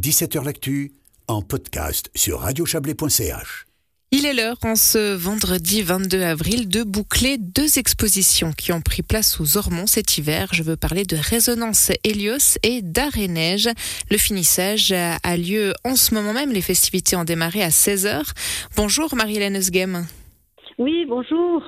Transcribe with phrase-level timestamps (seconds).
[0.00, 0.92] 17h L'actu,
[1.28, 3.66] en podcast sur radiochablais.ch.
[4.12, 9.02] Il est l'heure, en ce vendredi 22 avril, de boucler deux expositions qui ont pris
[9.02, 10.48] place aux Ormonts cet hiver.
[10.52, 13.68] Je veux parler de Résonance Hélios et d'Arrêt Neige.
[14.10, 16.50] Le finissage a lieu en ce moment même.
[16.50, 18.22] Les festivités ont démarré à 16h.
[18.76, 20.06] Bonjour Marie-Hélène Eusghem.
[20.80, 21.62] Oui, bonjour.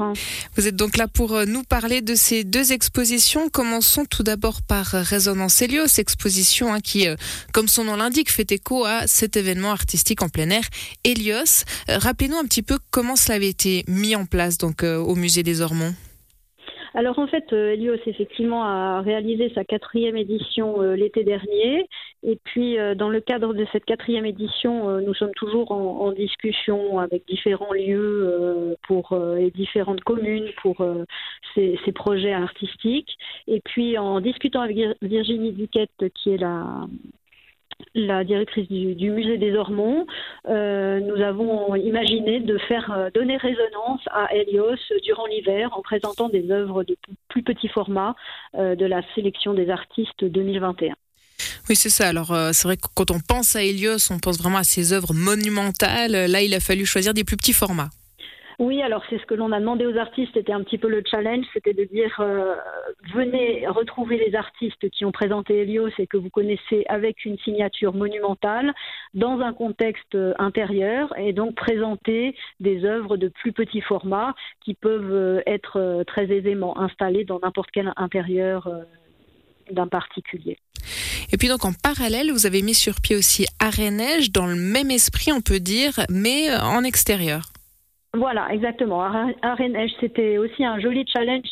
[0.56, 3.50] Vous êtes donc là pour euh, nous parler de ces deux expositions.
[3.52, 7.16] Commençons tout d'abord par Résonance Helios, exposition hein, qui, euh,
[7.52, 10.64] comme son nom l'indique, fait écho à cet événement artistique en plein air,
[11.04, 11.66] Helios.
[11.90, 15.42] Euh, rappelez-nous un petit peu comment cela avait été mis en place donc au musée
[15.42, 15.92] des Ormonts.
[16.94, 21.88] Alors en fait, euh, Helios effectivement a réalisé sa quatrième édition euh, l'été dernier.
[22.24, 26.98] Et puis euh, dans le cadre de cette quatrième édition, nous sommes toujours en, discussion
[26.98, 30.84] avec différents lieux pour et différentes communes pour
[31.54, 33.16] ces, ces, projets artistiques.
[33.48, 36.86] Et puis en discutant avec Virginie Duquette, qui est la
[37.94, 40.06] la directrice du, musée des Ormonts,
[40.48, 46.28] euh, nous avons imaginé de faire euh, donner résonance à Helios durant l'hiver en présentant
[46.28, 46.96] des œuvres de
[47.28, 48.14] plus petit format
[48.54, 50.94] euh, de la sélection des artistes 2021.
[51.68, 52.08] Oui, c'est ça.
[52.08, 55.14] Alors, c'est vrai que quand on pense à Helios, on pense vraiment à ses œuvres
[55.14, 56.12] monumentales.
[56.12, 57.90] Là, il a fallu choisir des plus petits formats.
[58.58, 61.02] Oui, alors c'est ce que l'on a demandé aux artistes, c'était un petit peu le
[61.04, 62.54] challenge, c'était de dire euh,
[63.12, 67.92] venez retrouver les artistes qui ont présenté Helios et que vous connaissez avec une signature
[67.92, 68.72] monumentale
[69.14, 74.74] dans un contexte euh, intérieur et donc présenter des œuvres de plus petit format qui
[74.74, 78.70] peuvent euh, être très aisément installées dans n'importe quel intérieur
[79.72, 80.58] d'un particulier.
[81.32, 84.54] Et puis donc en parallèle, vous avez mis sur pied aussi Arrêt Neige dans le
[84.54, 87.52] même esprit, on peut dire, mais en extérieur.
[88.14, 89.00] Voilà, exactement.
[89.40, 91.48] Arenège, c'était aussi un joli challenge.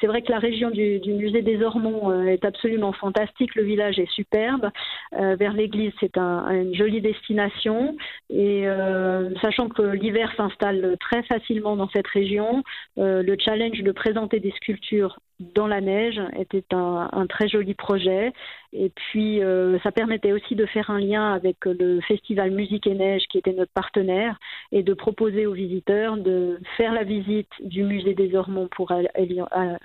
[0.00, 3.56] C'est vrai que la région du, musée des Ormonts euh, est absolument fantastique.
[3.56, 4.70] Le village est superbe.
[5.14, 7.96] Euh, vers l'église, c'est une jolie destination.
[8.30, 12.62] Et euh, sachant que l'hiver s'installe très facilement dans cette région,
[12.96, 18.32] le challenge de présenter des sculptures dans la neige était un, très joli projet.
[18.72, 22.94] Et puis, euh, ça permettait aussi de faire un lien avec le festival Musique et
[22.94, 24.38] Neige qui était notre partenaire
[24.72, 28.92] et de proposer aux visiteurs de faire la visite du musée des Ormonts pour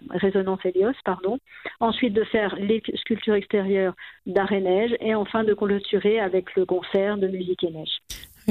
[0.09, 1.37] Résonance Hélios, pardon.
[1.79, 3.93] Ensuite, de faire les sculptures extérieures
[4.25, 8.01] d'Arrêt Neige et enfin de clôturer avec le concert de Musique et Neige.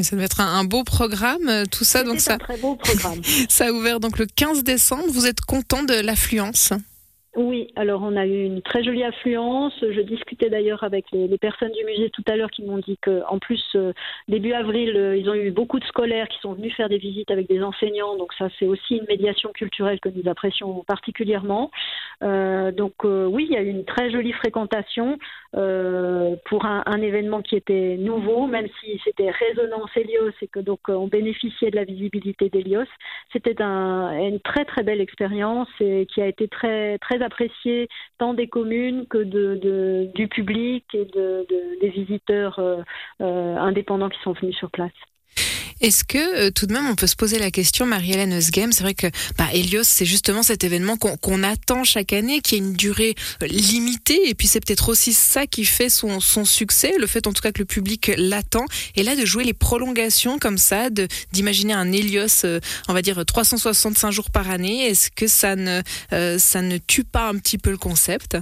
[0.02, 2.04] ça devait être un, beau programme, euh, tout ça.
[2.04, 3.22] Donc ça, un très beau programme.
[3.48, 5.04] ça a ouvert donc le 15 décembre.
[5.12, 6.72] Vous êtes content de l'affluence?
[7.36, 9.72] Oui, alors on a eu une très jolie affluence.
[9.80, 13.38] Je discutais d'ailleurs avec les, personnes du musée tout à l'heure qui m'ont dit qu'en
[13.38, 13.92] plus, euh,
[14.26, 17.30] début avril, euh, ils ont eu beaucoup de scolaires qui sont venus faire des visites
[17.30, 18.16] avec des enseignants.
[18.16, 21.70] Donc ça, c'est aussi une médiation culturelle que nous apprécions particulièrement.
[22.24, 25.16] Euh, donc oui, il y a eu une très jolie fréquentation
[25.52, 31.06] pour un, événement qui était nouveau, même si c'était résonance Helios et que donc on
[31.06, 32.84] bénéficiait de la visibilité d'Helios.
[33.32, 37.88] C'était une très très belle expérience et qui a été très très apprécié
[38.18, 41.46] tant des communes que de, du public et de,
[41.80, 42.82] des visiteurs euh,
[43.20, 44.92] euh, indépendants qui sont venus sur place.
[45.80, 48.82] Est-ce que euh, tout de même on peut se poser la question, Marie-Hélène Eusgame, c'est
[48.82, 49.06] vrai que
[49.38, 53.46] bah, Helios, c'est justement cet événement qu'on attend chaque année, qui a une durée euh,
[53.46, 57.32] limitée, et puis c'est peut-être aussi ça qui fait son, son, succès, le fait en
[57.32, 60.90] tout cas que le public l'attend, et là de jouer les prolongations comme ça,
[61.32, 65.82] d'imaginer un Helios, euh, on va dire 365 jours par année, est-ce que ça ne,
[66.10, 68.36] ça ne tue pas un petit peu le concept?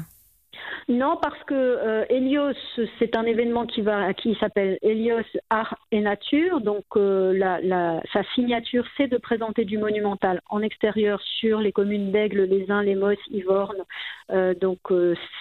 [0.89, 2.55] Non, parce que euh, Helios,
[2.99, 3.85] c'est un événement qui
[4.17, 6.63] qui s'appelle Helios Art et Nature.
[6.63, 12.11] Donc, euh, la, sa signature, c'est de présenter du monumental en extérieur sur les communes
[12.11, 13.85] d'Aigle, Les Uns, Les Mosses, Ivorne.
[14.31, 14.79] Euh, donc,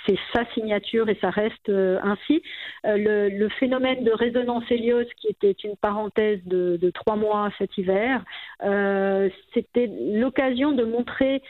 [0.06, 2.44] c'est sa signature et ça reste ainsi.
[2.84, 8.22] Le, phénomène de résonance Helios, qui était une parenthèse de trois mois cet hiver,
[9.54, 11.42] c'était l'occasion de montrer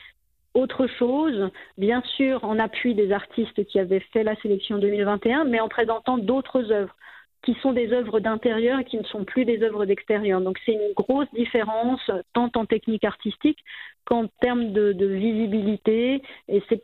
[0.57, 5.59] autre chose, bien sûr en appui des artistes qui avaient fait la sélection 2021, mais
[5.59, 6.95] en présentant d'autres œuvres
[7.43, 10.41] qui sont des œuvres d'intérieur et qui ne sont plus des œuvres d'extérieur.
[10.41, 12.01] Donc c'est une grosse différence
[12.33, 13.59] tant en technique artistique
[14.05, 16.83] qu'en termes de, de visibilité et c'est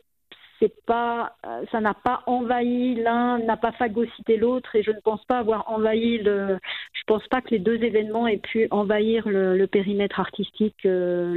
[0.86, 5.24] pas, euh, ça n'a pas envahi l'un, n'a pas phagocyté l'autre, et je ne pense
[5.24, 6.58] pas avoir envahi le.
[6.92, 10.86] Je pense pas que les deux événements aient pu envahir le, périmètre artistique.
[10.86, 11.36] Euh,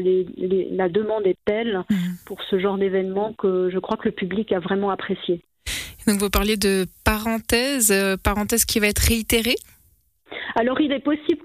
[0.72, 1.98] la demande est telle mhm.
[2.26, 5.42] pour ce genre d'événement que je crois que le public a vraiment apprécié.
[6.08, 9.56] Donc vous parliez de parenthèse, euh, parenthèse qui va être réitérée?
[10.56, 11.37] Alors, il est possible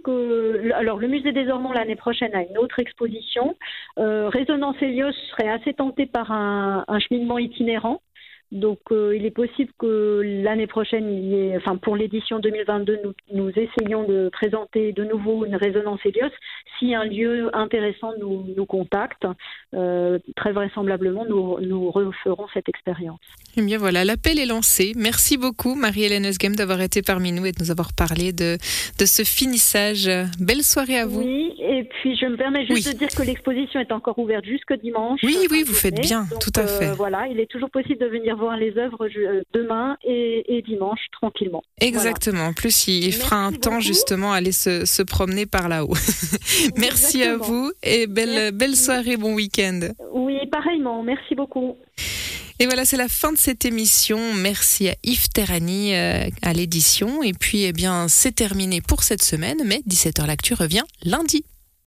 [0.75, 3.57] Alors, le musée des Ormonts l'année prochaine a une autre exposition.
[3.99, 8.01] Euh, Résonance Helios serait assez tenté par un, cheminement itinérant.
[8.53, 12.99] Donc, euh, il est possible que l'année prochaine, il y ait, enfin, pour l'édition 2022,
[13.03, 16.29] nous, nous essayons de présenter de nouveau une résonance Helios.
[16.79, 19.27] Si un lieu intéressant nous, nous contacte,
[19.73, 23.21] euh, très vraisemblablement, nous, nous referons cette expérience.
[23.57, 24.93] Eh bien voilà, l'appel est lancé.
[24.97, 28.59] Merci beaucoup, Marie-Hélène Esghem, d'avoir été parmi nous et de nous avoir parlé de,
[28.99, 30.11] de ce finissage.
[30.39, 31.23] Belle soirée à vous.
[31.23, 32.93] Oui, et puis je me permets juste Oui.
[32.93, 35.21] de dire que l'exposition est encore ouverte jusque dimanche.
[35.23, 36.89] Oui, oui, vous faites bien, Donc, tout à fait.
[36.89, 40.63] euh, voilà, il est toujours possible de venir voir les œuvres euh, demain et, et
[40.63, 41.63] dimanche tranquillement.
[41.81, 42.45] Exactement.
[42.47, 45.95] En plus, il, fera un temps justement à aller se, se promener par là-haut.
[46.77, 48.53] Merci à vous et belle, Merci.
[48.53, 49.81] belle soirée, bon week-end.
[50.13, 51.03] Oui, pareillement.
[51.03, 51.77] Merci beaucoup.
[52.59, 54.19] Et voilà, c'est la fin de cette émission.
[54.35, 57.23] Merci à Yves Terrani euh, à l'édition.
[57.23, 61.45] Et puis, eh bien, c'est terminé pour cette semaine, mais 17h L'actu revient lundi.